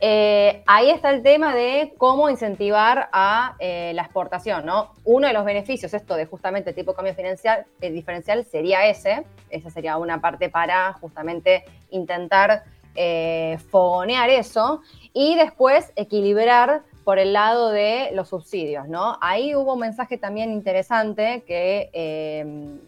Eh, 0.00 0.62
ahí 0.66 0.90
está 0.90 1.10
el 1.10 1.22
tema 1.22 1.54
de 1.54 1.92
cómo 1.98 2.30
incentivar 2.30 3.10
a 3.12 3.56
eh, 3.58 3.92
la 3.94 4.02
exportación, 4.02 4.64
¿no? 4.64 4.94
Uno 5.04 5.26
de 5.26 5.34
los 5.34 5.44
beneficios, 5.44 5.92
esto 5.92 6.14
de 6.14 6.26
justamente 6.26 6.72
tipo 6.72 6.92
de 6.92 6.96
cambio 6.96 7.12
diferencial, 7.12 7.66
diferencial 7.80 8.44
sería 8.44 8.86
ese. 8.86 9.24
Esa 9.50 9.70
sería 9.70 9.98
una 9.98 10.20
parte 10.20 10.48
para 10.48 10.92
justamente 10.94 11.64
intentar 11.90 12.64
eh, 12.94 13.58
fogonear 13.70 14.30
eso 14.30 14.80
y 15.12 15.36
después 15.36 15.92
equilibrar 15.96 16.82
por 17.04 17.18
el 17.18 17.32
lado 17.32 17.70
de 17.70 18.10
los 18.14 18.28
subsidios, 18.28 18.88
¿no? 18.88 19.18
Ahí 19.20 19.54
hubo 19.54 19.74
un 19.74 19.80
mensaje 19.80 20.16
también 20.16 20.50
interesante 20.52 21.42
que 21.46 21.90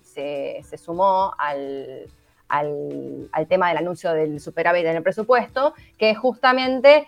se, 0.02 0.78
sumó 0.78 1.32
al, 1.38 2.08
al, 2.52 3.46
tema 3.48 3.68
del 3.68 3.78
anuncio 3.78 4.12
del 4.12 4.38
superávit 4.38 4.84
en 4.84 4.96
el 4.96 5.02
presupuesto, 5.02 5.74
que 5.98 6.10
es 6.10 6.18
justamente 6.18 7.06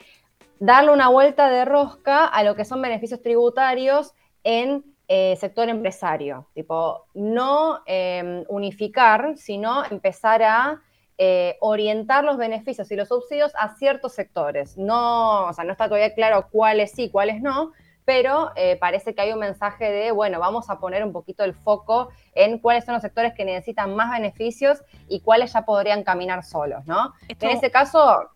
darle 0.58 0.90
una 0.90 1.08
vuelta 1.08 1.50
de 1.50 1.64
rosca 1.64 2.24
a 2.24 2.42
lo 2.42 2.56
que 2.56 2.64
son 2.64 2.80
beneficios 2.80 3.20
tributarios 3.20 4.14
en 4.42 4.84
eh, 5.06 5.36
sector 5.36 5.68
empresario. 5.68 6.46
Tipo, 6.54 7.04
no 7.12 7.82
em, 7.84 8.44
unificar, 8.48 9.36
sino 9.36 9.84
empezar 9.84 10.42
a 10.42 10.80
eh, 11.18 11.56
orientar 11.60 12.24
los 12.24 12.38
beneficios 12.38 12.90
y 12.90 12.96
los 12.96 13.08
subsidios 13.08 13.52
a 13.56 13.76
ciertos 13.76 14.14
sectores. 14.14 14.78
No, 14.78 15.44
o 15.44 15.52
sea, 15.52 15.64
no 15.64 15.72
está 15.72 15.88
todavía 15.88 16.14
claro 16.14 16.48
cuáles 16.50 16.92
sí, 16.92 17.10
cuáles 17.10 17.42
no, 17.42 17.72
pero 18.04 18.52
eh, 18.56 18.76
parece 18.76 19.14
que 19.14 19.23
hay 19.23 19.32
un 19.32 19.38
mensaje 19.38 19.90
de, 19.90 20.11
bueno, 20.11 20.38
vamos 20.38 20.68
a 20.68 20.78
poner 20.78 21.04
un 21.04 21.12
poquito 21.12 21.44
el 21.44 21.54
foco 21.54 22.11
en 22.34 22.58
cuáles 22.58 22.84
son 22.84 22.94
los 22.94 23.02
sectores 23.02 23.32
que 23.34 23.44
necesitan 23.44 23.94
más 23.94 24.11
beneficios 24.11 24.82
y 25.08 25.20
cuáles 25.20 25.52
ya 25.52 25.64
podrían 25.64 26.04
caminar 26.04 26.44
solos, 26.44 26.84
¿no? 26.87 27.14
En 27.28 27.50
ese 27.50 27.70
caso, 27.70 28.30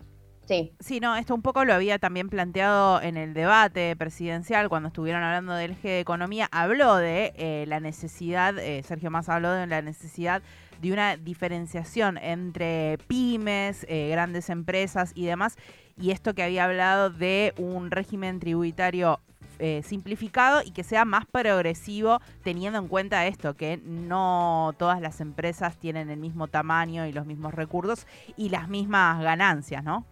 Sí. 0.46 0.72
Sí, 0.80 0.98
no, 0.98 1.14
esto 1.14 1.34
un 1.34 1.42
poco 1.42 1.66
lo 1.66 1.74
había 1.74 1.98
también 1.98 2.30
planteado 2.30 3.02
en 3.02 3.18
el 3.18 3.34
debate 3.34 3.94
presidencial 3.96 4.70
cuando 4.70 4.88
estuvieron 4.88 5.22
hablando 5.22 5.52
del 5.52 5.72
eje 5.72 5.88
de 5.88 6.00
economía. 6.00 6.48
Habló 6.50 6.96
de 6.96 7.34
eh, 7.36 7.66
la 7.68 7.80
necesidad, 7.80 8.58
eh, 8.58 8.82
Sergio 8.82 9.10
Más 9.10 9.28
habló 9.28 9.52
de 9.52 9.66
la 9.66 9.82
necesidad 9.82 10.40
de 10.80 10.90
una 10.90 11.18
diferenciación 11.18 12.16
entre 12.16 12.96
pymes, 13.08 13.86
grandes 13.86 14.48
empresas 14.48 15.12
y 15.14 15.26
demás. 15.26 15.58
Y 15.98 16.12
esto 16.12 16.32
que 16.32 16.44
había 16.44 16.64
hablado 16.64 17.10
de 17.10 17.52
un 17.58 17.90
régimen 17.90 18.40
tributario 18.40 19.20
eh, 19.58 19.82
simplificado 19.82 20.62
y 20.64 20.70
que 20.70 20.84
sea 20.84 21.04
más 21.04 21.24
progresivo 21.26 22.20
teniendo 22.42 22.78
en 22.78 22.88
cuenta 22.88 23.26
esto, 23.26 23.54
que 23.54 23.78
no 23.84 24.74
todas 24.78 25.00
las 25.00 25.20
empresas 25.20 25.76
tienen 25.76 26.10
el 26.10 26.18
mismo 26.18 26.48
tamaño 26.48 27.06
y 27.06 27.12
los 27.12 27.26
mismos 27.26 27.54
recursos 27.54 28.06
y 28.36 28.50
las 28.50 28.68
mismas 28.68 29.20
ganancias, 29.22 29.82
¿no? 29.82 30.04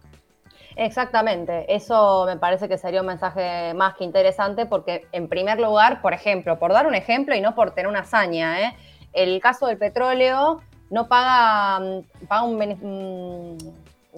Exactamente, 0.75 1.73
eso 1.73 2.25
me 2.27 2.37
parece 2.37 2.67
que 2.67 2.77
sería 2.77 3.01
un 3.01 3.07
mensaje 3.07 3.73
más 3.73 3.95
que 3.95 4.03
interesante 4.03 4.65
porque 4.65 5.07
en 5.11 5.27
primer 5.27 5.59
lugar, 5.59 6.01
por 6.01 6.13
ejemplo, 6.13 6.59
por 6.59 6.71
dar 6.71 6.85
un 6.85 6.93
ejemplo 6.93 7.35
y 7.35 7.41
no 7.41 7.55
por 7.55 7.71
tener 7.71 7.87
una 7.87 8.01
hazaña, 8.01 8.61
¿eh? 8.61 8.75
el 9.13 9.39
caso 9.41 9.67
del 9.67 9.77
petróleo 9.77 10.61
no 10.89 11.07
paga, 11.07 11.79
mm, 11.79 12.27
paga 12.27 12.43
un, 12.43 12.57
mm, 12.57 13.57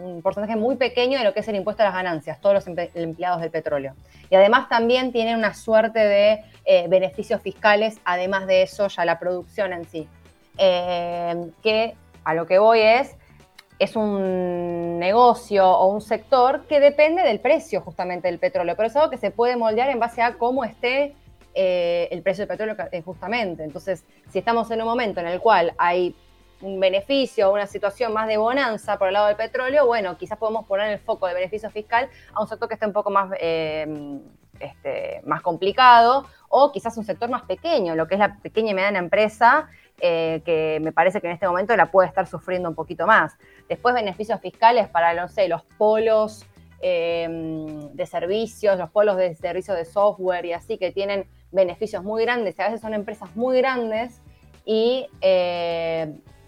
un 0.02 0.22
porcentaje 0.22 0.56
muy 0.56 0.76
pequeño 0.76 1.18
de 1.18 1.24
lo 1.24 1.34
que 1.34 1.42
es 1.42 1.48
el 1.48 1.56
impuesto 1.56 1.84
a 1.84 1.88
las 1.88 1.94
ganancias, 1.94 2.40
todos 2.40 2.56
los 2.56 2.68
empleados 2.68 3.42
del 3.42 3.52
petróleo. 3.52 3.94
Y 4.30 4.36
además 4.36 4.70
también 4.70 5.12
tienen 5.12 5.38
una 5.38 5.54
suerte 5.54 6.00
de 6.00 6.44
eh, 6.66 6.88
beneficios 6.88 7.42
fiscales, 7.42 8.00
además 8.06 8.48
de 8.48 8.64
eso 8.64 8.88
ya 8.88 9.06
la 9.06 9.20
producción 9.20 9.74
en 9.74 9.86
sí. 9.86 10.08
Eh, 10.58 11.52
que 11.64 11.96
a 12.24 12.34
lo 12.34 12.46
que 12.46 12.60
voy 12.60 12.82
es, 12.82 13.16
es 13.80 13.96
un 13.96 15.00
negocio 15.00 15.70
o 15.70 15.88
un 15.88 16.02
sector 16.02 16.68
que 16.68 16.80
depende 16.80 17.24
del 17.24 17.40
precio 17.40 17.82
justamente 17.82 18.28
del 18.28 18.40
petróleo, 18.40 18.76
pero 18.76 18.88
es 18.88 18.96
algo 18.96 19.10
que 19.10 19.18
se 19.18 19.32
puede 19.32 19.56
moldear 19.56 19.90
en 19.90 20.00
base 20.00 20.22
a 20.22 20.34
cómo 20.34 20.66
esté 20.66 21.16
eh, 21.56 22.08
el 22.12 22.22
precio 22.22 22.46
del 22.46 22.58
petróleo 22.58 22.76
justamente. 23.06 23.64
Entonces, 23.64 24.04
si 24.30 24.40
estamos 24.40 24.70
en 24.72 24.82
un 24.82 24.88
momento 24.88 25.22
en 25.22 25.28
el 25.28 25.40
cual 25.40 25.74
hay 25.78 26.16
un 26.62 26.80
beneficio 26.80 27.52
una 27.52 27.68
situación 27.68 28.14
más 28.14 28.28
de 28.28 28.38
bonanza 28.38 28.98
por 28.98 29.08
el 29.08 29.14
lado 29.14 29.28
del 29.28 29.36
petróleo, 29.36 29.86
bueno, 29.86 30.18
quizás 30.18 30.38
podemos 30.38 30.66
poner 30.66 30.92
el 30.92 31.00
foco 31.00 31.28
de 31.28 31.34
beneficio 31.34 31.70
fiscal 31.70 32.10
a 32.34 32.42
un 32.42 32.48
sector 32.48 32.68
que 32.68 32.74
esté 32.74 32.86
un 32.86 32.94
poco 32.94 33.10
más, 33.10 33.32
eh, 33.40 34.20
este, 34.60 35.22
más 35.26 35.42
complicado 35.42 36.26
o 36.50 36.72
quizás 36.72 36.98
un 36.98 37.06
sector 37.06 37.30
más 37.30 37.44
pequeño, 37.44 37.96
lo 37.96 38.08
que 38.08 38.16
es 38.16 38.20
la 38.20 38.38
pequeña 38.38 38.72
y 38.72 38.74
mediana 38.74 39.00
empresa, 39.00 39.70
eh, 40.02 40.42
que 40.46 40.80
me 40.82 40.92
parece 40.92 41.22
que 41.22 41.28
en 41.28 41.34
este 41.34 41.48
momento 41.48 41.76
la 41.76 41.92
puede 41.92 42.08
estar 42.08 42.28
sufriendo 42.28 42.70
un 42.70 42.76
poquito 42.76 43.06
más. 43.06 43.38
Después 43.68 43.94
beneficios 43.94 44.40
fiscales 44.42 44.88
para, 44.90 45.14
no 45.14 45.28
sé, 45.28 45.48
los 45.48 45.64
polos 45.78 46.46
eh, 46.82 47.28
de 47.94 48.06
servicios, 48.06 48.78
los 48.78 48.90
polos 48.90 49.18
de 49.18 49.36
servicios 49.36 49.78
de 49.78 49.86
software 49.86 50.46
y 50.46 50.54
así, 50.54 50.78
que 50.78 50.92
tienen 50.92 51.26
beneficios 51.52 52.04
muy 52.04 52.24
grandes 52.24 52.58
y 52.58 52.62
a 52.62 52.66
veces 52.66 52.82
son 52.82 52.94
empresas 52.94 53.36
muy 53.36 53.58
grandes 53.58 54.22
y 54.66 55.08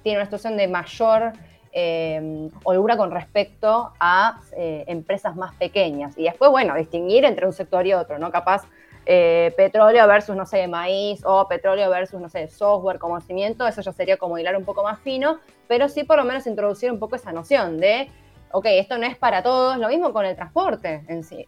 tiene 0.03 0.19
una 0.19 0.25
situación 0.25 0.57
de 0.57 0.67
mayor 0.67 1.33
eh, 1.73 2.49
holgura 2.63 2.97
con 2.97 3.11
respecto 3.11 3.93
a 3.97 4.41
eh, 4.57 4.83
empresas 4.87 5.37
más 5.37 5.55
pequeñas. 5.55 6.17
Y 6.17 6.23
después, 6.23 6.51
bueno, 6.51 6.75
distinguir 6.75 7.23
entre 7.23 7.45
un 7.45 7.53
sector 7.53 7.87
y 7.87 7.93
otro, 7.93 8.19
¿no? 8.19 8.29
Capaz 8.29 8.63
eh, 9.05 9.53
petróleo 9.55 10.05
versus, 10.05 10.35
no 10.35 10.45
sé, 10.45 10.67
maíz 10.67 11.21
o 11.23 11.47
petróleo 11.47 11.89
versus, 11.89 12.19
no 12.19 12.27
sé, 12.27 12.49
software, 12.49 12.99
conocimiento, 12.99 13.65
eso 13.65 13.81
ya 13.81 13.93
sería 13.93 14.17
como 14.17 14.37
hilar 14.37 14.57
un 14.57 14.65
poco 14.65 14.83
más 14.83 14.99
fino, 14.99 15.39
pero 15.69 15.87
sí 15.87 16.03
por 16.03 16.17
lo 16.17 16.25
menos 16.25 16.45
introducir 16.45 16.91
un 16.91 16.99
poco 16.99 17.15
esa 17.15 17.31
noción 17.31 17.79
de, 17.79 18.11
ok, 18.51 18.65
esto 18.65 18.97
no 18.97 19.07
es 19.07 19.17
para 19.17 19.41
todos, 19.41 19.77
lo 19.77 19.87
mismo 19.87 20.11
con 20.11 20.25
el 20.25 20.35
transporte 20.35 21.03
en 21.07 21.23
sí, 21.23 21.45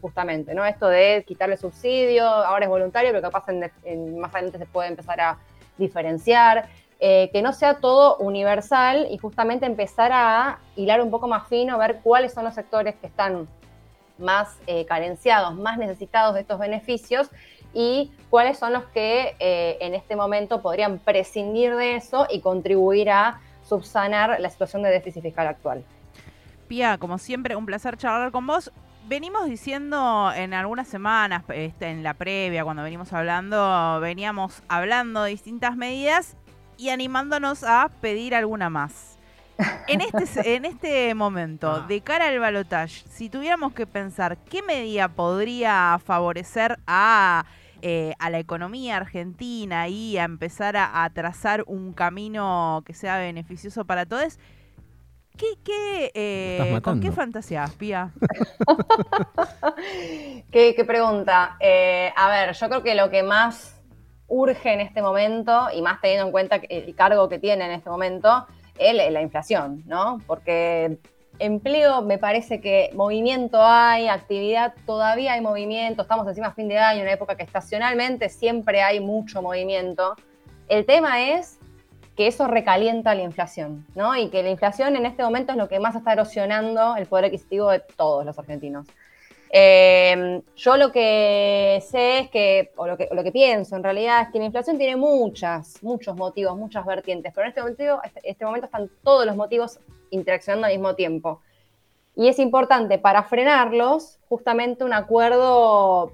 justamente, 0.00 0.52
¿no? 0.52 0.66
Esto 0.66 0.88
de 0.88 1.24
quitarle 1.26 1.56
subsidio, 1.56 2.26
ahora 2.26 2.64
es 2.64 2.70
voluntario, 2.70 3.12
pero 3.12 3.22
capaz 3.22 3.46
más 3.52 4.34
adelante 4.34 4.58
se 4.58 4.66
puede 4.66 4.88
empezar 4.88 5.20
a 5.20 5.38
diferenciar. 5.78 6.66
Eh, 7.00 7.28
que 7.32 7.42
no 7.42 7.52
sea 7.52 7.74
todo 7.74 8.16
universal 8.18 9.08
y 9.10 9.18
justamente 9.18 9.66
empezar 9.66 10.12
a 10.12 10.60
hilar 10.76 11.02
un 11.02 11.10
poco 11.10 11.26
más 11.26 11.48
fino, 11.48 11.76
ver 11.76 12.00
cuáles 12.02 12.32
son 12.32 12.44
los 12.44 12.54
sectores 12.54 12.94
que 12.94 13.08
están 13.08 13.48
más 14.16 14.56
eh, 14.66 14.86
carenciados, 14.86 15.54
más 15.54 15.76
necesitados 15.76 16.34
de 16.34 16.42
estos 16.42 16.58
beneficios 16.58 17.28
y 17.74 18.12
cuáles 18.30 18.58
son 18.58 18.72
los 18.72 18.84
que 18.86 19.34
eh, 19.40 19.76
en 19.80 19.94
este 19.94 20.14
momento 20.14 20.62
podrían 20.62 20.98
prescindir 20.98 21.74
de 21.74 21.96
eso 21.96 22.28
y 22.30 22.40
contribuir 22.40 23.10
a 23.10 23.40
subsanar 23.68 24.40
la 24.40 24.48
situación 24.48 24.82
de 24.82 24.90
déficit 24.90 25.22
fiscal 25.22 25.48
actual. 25.48 25.84
Pia, 26.68 26.96
como 26.98 27.18
siempre, 27.18 27.56
un 27.56 27.66
placer 27.66 27.96
charlar 27.96 28.30
con 28.30 28.46
vos. 28.46 28.72
Venimos 29.06 29.46
diciendo 29.46 30.32
en 30.34 30.54
algunas 30.54 30.86
semanas, 30.88 31.42
este, 31.48 31.90
en 31.90 32.02
la 32.04 32.14
previa, 32.14 32.64
cuando 32.64 32.84
venimos 32.84 33.12
hablando, 33.12 33.98
veníamos 34.00 34.62
hablando 34.68 35.24
de 35.24 35.30
distintas 35.30 35.76
medidas 35.76 36.36
y 36.76 36.90
animándonos 36.90 37.64
a 37.64 37.90
pedir 38.00 38.34
alguna 38.34 38.70
más. 38.70 39.14
En 39.86 40.00
este, 40.00 40.56
en 40.56 40.64
este 40.64 41.14
momento, 41.14 41.70
ah. 41.70 41.86
de 41.86 42.00
cara 42.00 42.28
al 42.28 42.40
balotage, 42.40 43.04
si 43.08 43.28
tuviéramos 43.28 43.72
que 43.72 43.86
pensar 43.86 44.36
qué 44.38 44.62
medida 44.62 45.08
podría 45.08 46.00
favorecer 46.04 46.78
a, 46.86 47.44
eh, 47.82 48.14
a 48.18 48.30
la 48.30 48.40
economía 48.40 48.96
argentina 48.96 49.86
y 49.88 50.18
a 50.18 50.24
empezar 50.24 50.76
a, 50.76 51.08
trazar 51.14 51.62
un 51.66 51.92
camino 51.92 52.82
que 52.84 52.94
sea 52.94 53.18
beneficioso 53.18 53.84
para 53.84 54.06
todos, 54.06 54.38
¿Qué, 55.36 56.12
eh, 56.14 56.80
¿Con 56.80 57.00
qué 57.00 57.10
fantasías, 57.10 57.72
Pía? 57.74 58.12
¿Qué, 60.52 60.84
pregunta? 60.86 61.56
Eh, 61.58 62.12
a 62.16 62.30
ver, 62.30 62.54
yo 62.54 62.68
creo 62.68 62.82
que 62.84 62.94
lo 62.94 63.10
que 63.10 63.24
más 63.24 63.73
urge 64.34 64.72
en 64.72 64.80
este 64.80 65.00
momento, 65.00 65.68
y 65.72 65.80
más 65.80 66.00
teniendo 66.00 66.26
en 66.26 66.32
cuenta 66.32 66.56
el 66.68 66.92
cargo 66.96 67.28
que 67.28 67.38
tiene 67.38 67.64
en 67.66 67.70
este 67.70 67.88
momento, 67.88 68.46
es 68.76 69.12
la 69.12 69.22
inflación, 69.22 69.84
¿no? 69.86 70.20
Porque 70.26 70.98
empleo 71.38 72.02
me 72.02 72.18
parece 72.18 72.60
que 72.60 72.90
movimiento 72.94 73.62
hay, 73.62 74.08
actividad 74.08 74.74
todavía 74.86 75.34
hay 75.34 75.40
movimiento, 75.40 76.02
estamos 76.02 76.26
encima 76.26 76.48
a 76.48 76.52
fin 76.52 76.68
de 76.68 76.78
año, 76.78 77.02
una 77.02 77.12
época 77.12 77.36
que 77.36 77.44
estacionalmente 77.44 78.28
siempre 78.28 78.82
hay 78.82 78.98
mucho 78.98 79.40
movimiento. 79.40 80.16
El 80.68 80.84
tema 80.84 81.22
es 81.22 81.60
que 82.16 82.26
eso 82.26 82.48
recalienta 82.48 83.14
la 83.14 83.22
inflación, 83.22 83.86
¿no? 83.94 84.16
Y 84.16 84.30
que 84.30 84.42
la 84.42 84.50
inflación 84.50 84.96
en 84.96 85.06
este 85.06 85.22
momento 85.22 85.52
es 85.52 85.58
lo 85.58 85.68
que 85.68 85.78
más 85.78 85.94
está 85.94 86.12
erosionando 86.12 86.96
el 86.96 87.06
poder 87.06 87.26
adquisitivo 87.26 87.70
de 87.70 87.80
todos 87.80 88.24
los 88.24 88.36
argentinos. 88.36 88.86
Eh, 89.56 90.42
yo 90.56 90.76
lo 90.76 90.90
que 90.90 91.80
sé 91.88 92.18
es 92.18 92.30
que, 92.30 92.72
o 92.74 92.88
lo 92.88 92.96
que, 92.96 93.08
lo 93.12 93.22
que 93.22 93.30
pienso 93.30 93.76
en 93.76 93.84
realidad, 93.84 94.22
es 94.22 94.28
que 94.30 94.40
la 94.40 94.46
inflación 94.46 94.78
tiene 94.78 94.96
muchas, 94.96 95.80
muchos 95.80 96.16
motivos, 96.16 96.56
muchas 96.56 96.84
vertientes, 96.84 97.32
pero 97.32 97.44
en 97.44 97.50
este 97.50 97.60
momento, 97.60 98.02
este, 98.02 98.20
este 98.24 98.44
momento 98.44 98.64
están 98.66 98.90
todos 99.04 99.24
los 99.24 99.36
motivos 99.36 99.78
interaccionando 100.10 100.66
al 100.66 100.72
mismo 100.72 100.96
tiempo. 100.96 101.40
Y 102.16 102.26
es 102.26 102.40
importante 102.40 102.98
para 102.98 103.22
frenarlos 103.22 104.18
justamente 104.28 104.82
un 104.82 104.92
acuerdo 104.92 106.12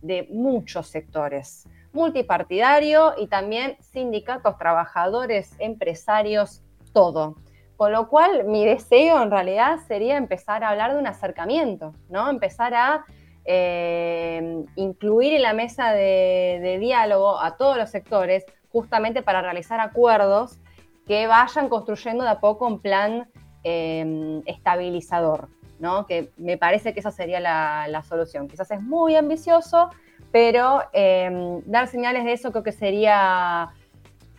de 0.00 0.26
muchos 0.32 0.88
sectores, 0.88 1.68
multipartidario 1.92 3.14
y 3.16 3.28
también 3.28 3.76
sindicatos, 3.78 4.58
trabajadores, 4.58 5.52
empresarios, 5.60 6.62
todo. 6.92 7.36
Con 7.82 7.90
lo 7.90 8.06
cual, 8.06 8.44
mi 8.44 8.64
deseo 8.64 9.20
en 9.20 9.32
realidad 9.32 9.80
sería 9.88 10.16
empezar 10.16 10.62
a 10.62 10.68
hablar 10.68 10.92
de 10.92 11.00
un 11.00 11.08
acercamiento, 11.08 11.92
¿no? 12.08 12.30
Empezar 12.30 12.74
a 12.74 13.04
eh, 13.44 14.64
incluir 14.76 15.32
en 15.32 15.42
la 15.42 15.52
mesa 15.52 15.90
de, 15.90 16.78
diálogo 16.78 17.40
a 17.40 17.56
todos 17.56 17.76
los 17.76 17.90
sectores, 17.90 18.44
justamente 18.68 19.22
para 19.22 19.42
realizar 19.42 19.80
acuerdos 19.80 20.60
que 21.08 21.26
vayan 21.26 21.68
construyendo 21.68 22.22
de 22.22 22.30
a 22.30 22.38
poco 22.38 22.68
un 22.68 22.78
plan 22.78 23.28
eh, 23.64 24.42
estabilizador, 24.46 25.48
¿no? 25.80 26.06
Que 26.06 26.30
me 26.36 26.56
parece 26.56 26.94
que 26.94 27.00
esa 27.00 27.10
sería 27.10 27.40
la, 27.40 28.02
solución. 28.08 28.46
Quizás 28.46 28.70
es 28.70 28.80
muy 28.80 29.16
ambicioso, 29.16 29.90
pero 30.30 30.84
eh, 30.92 31.60
dar 31.66 31.88
señales 31.88 32.24
de 32.26 32.34
eso 32.34 32.52
creo 32.52 32.62
que 32.62 32.70
sería 32.70 33.70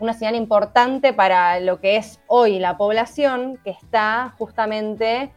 una 0.04 0.14
señal 0.14 0.36
importante 0.36 1.14
para 1.14 1.60
lo 1.62 1.80
que 1.80 1.96
es 1.96 2.20
hoy 2.28 2.60
la 2.60 2.78
población 2.78 3.58
que 3.64 3.72
está 3.72 4.36
justamente 4.38 5.32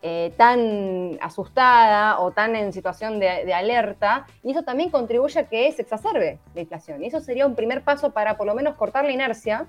eh, 0.00 0.32
tan 0.36 1.18
asustada 1.20 2.20
o 2.20 2.30
tan 2.30 2.56
en 2.56 2.72
situación 2.72 3.18
de, 3.18 3.52
alerta, 3.52 4.26
y 4.42 4.52
eso 4.52 4.62
también 4.62 4.90
contribuye 4.90 5.40
a 5.40 5.48
que 5.48 5.70
se 5.72 5.82
exacerbe 5.82 6.38
la 6.54 6.60
inflación. 6.60 7.02
Y 7.02 7.06
eso 7.06 7.20
sería 7.20 7.46
un 7.46 7.54
primer 7.54 7.82
paso 7.82 8.12
para 8.12 8.36
por 8.36 8.46
lo 8.46 8.54
menos 8.54 8.76
cortar 8.76 9.04
la 9.04 9.12
inercia, 9.12 9.66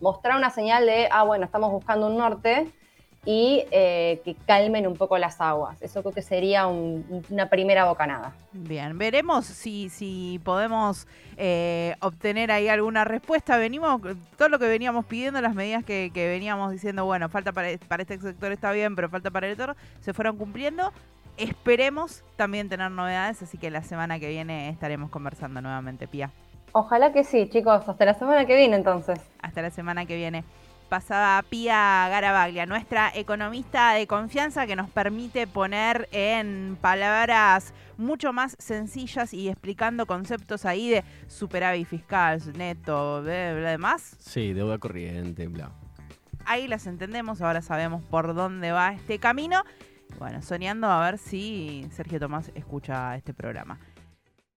mostrar 0.00 0.36
una 0.36 0.50
señal 0.50 0.86
de, 0.86 1.08
ah, 1.10 1.22
bueno, 1.22 1.44
estamos 1.44 1.70
buscando 1.70 2.08
un 2.08 2.16
norte, 2.16 2.70
y 3.26 3.64
eh, 3.72 4.22
que 4.24 4.36
calmen 4.46 4.86
un 4.86 4.94
poco 4.94 5.18
las 5.18 5.40
aguas. 5.40 5.82
Eso 5.82 6.00
creo 6.00 6.14
que 6.14 6.22
sería 6.22 6.68
una 6.68 7.48
primera 7.50 7.84
bocanada. 7.84 8.32
Bien, 8.52 8.96
veremos 8.96 9.44
si, 9.46 9.88
si 9.88 10.40
podemos 10.44 11.08
eh, 11.36 11.96
obtener 12.00 12.52
ahí 12.52 12.68
alguna 12.68 13.04
respuesta. 13.04 13.56
Venimos, 13.56 14.00
todo 14.38 14.48
lo 14.48 14.60
que 14.60 14.68
veníamos 14.68 15.04
pidiendo, 15.06 15.40
las 15.40 15.56
medidas 15.56 15.84
que, 15.84 16.10
veníamos 16.14 16.70
diciendo, 16.70 17.04
bueno, 17.04 17.28
falta 17.28 17.50
para, 17.50 17.68
para 17.88 18.02
este 18.02 18.18
sector 18.20 18.52
está 18.52 18.70
bien, 18.70 18.94
pero 18.94 19.08
falta 19.08 19.32
para 19.32 19.48
el 19.48 19.60
otro, 19.60 19.74
se 20.00 20.14
fueron 20.14 20.36
cumpliendo. 20.36 20.92
Esperemos 21.36 22.22
también 22.36 22.68
tener 22.68 22.92
novedades, 22.92 23.42
así 23.42 23.58
que 23.58 23.70
la 23.70 23.82
semana 23.82 24.20
que 24.20 24.28
viene 24.28 24.68
estaremos 24.68 25.10
conversando 25.10 25.60
nuevamente, 25.60 26.06
Pía. 26.06 26.30
Ojalá 26.72 27.12
que 27.12 27.24
sí, 27.24 27.48
chicos. 27.48 27.88
Hasta 27.88 28.04
la 28.04 28.14
semana 28.14 28.46
que 28.46 28.54
viene 28.54 28.76
entonces. 28.76 29.18
Hasta 29.42 29.62
la 29.62 29.70
semana 29.70 30.06
que 30.06 30.14
viene 30.14 30.44
pasaba 30.88 31.42
Pía 31.48 32.08
Garabaglia, 32.08 32.66
nuestra 32.66 33.10
economista 33.14 33.92
de 33.92 34.06
confianza 34.06 34.66
que 34.66 34.76
nos 34.76 34.88
permite 34.90 35.46
poner 35.46 36.08
en 36.12 36.78
palabras 36.80 37.74
mucho 37.98 38.32
más 38.32 38.56
sencillas 38.58 39.34
y 39.34 39.48
explicando 39.48 40.06
conceptos 40.06 40.64
ahí 40.64 40.90
de 40.90 41.04
superávit 41.28 41.86
fiscal, 41.86 42.40
neto, 42.56 43.22
bla, 43.22 43.54
bla, 43.54 43.70
demás. 43.70 44.16
Sí, 44.18 44.52
deuda 44.52 44.78
corriente, 44.78 45.48
bla. 45.48 45.70
Ahí 46.44 46.68
las 46.68 46.86
entendemos, 46.86 47.42
ahora 47.42 47.60
sabemos 47.62 48.02
por 48.04 48.34
dónde 48.34 48.70
va 48.70 48.92
este 48.92 49.18
camino. 49.18 49.62
Bueno, 50.18 50.40
soñando 50.42 50.86
a 50.88 51.00
ver 51.04 51.18
si 51.18 51.86
Sergio 51.90 52.20
Tomás 52.20 52.52
escucha 52.54 53.16
este 53.16 53.34
programa. 53.34 53.78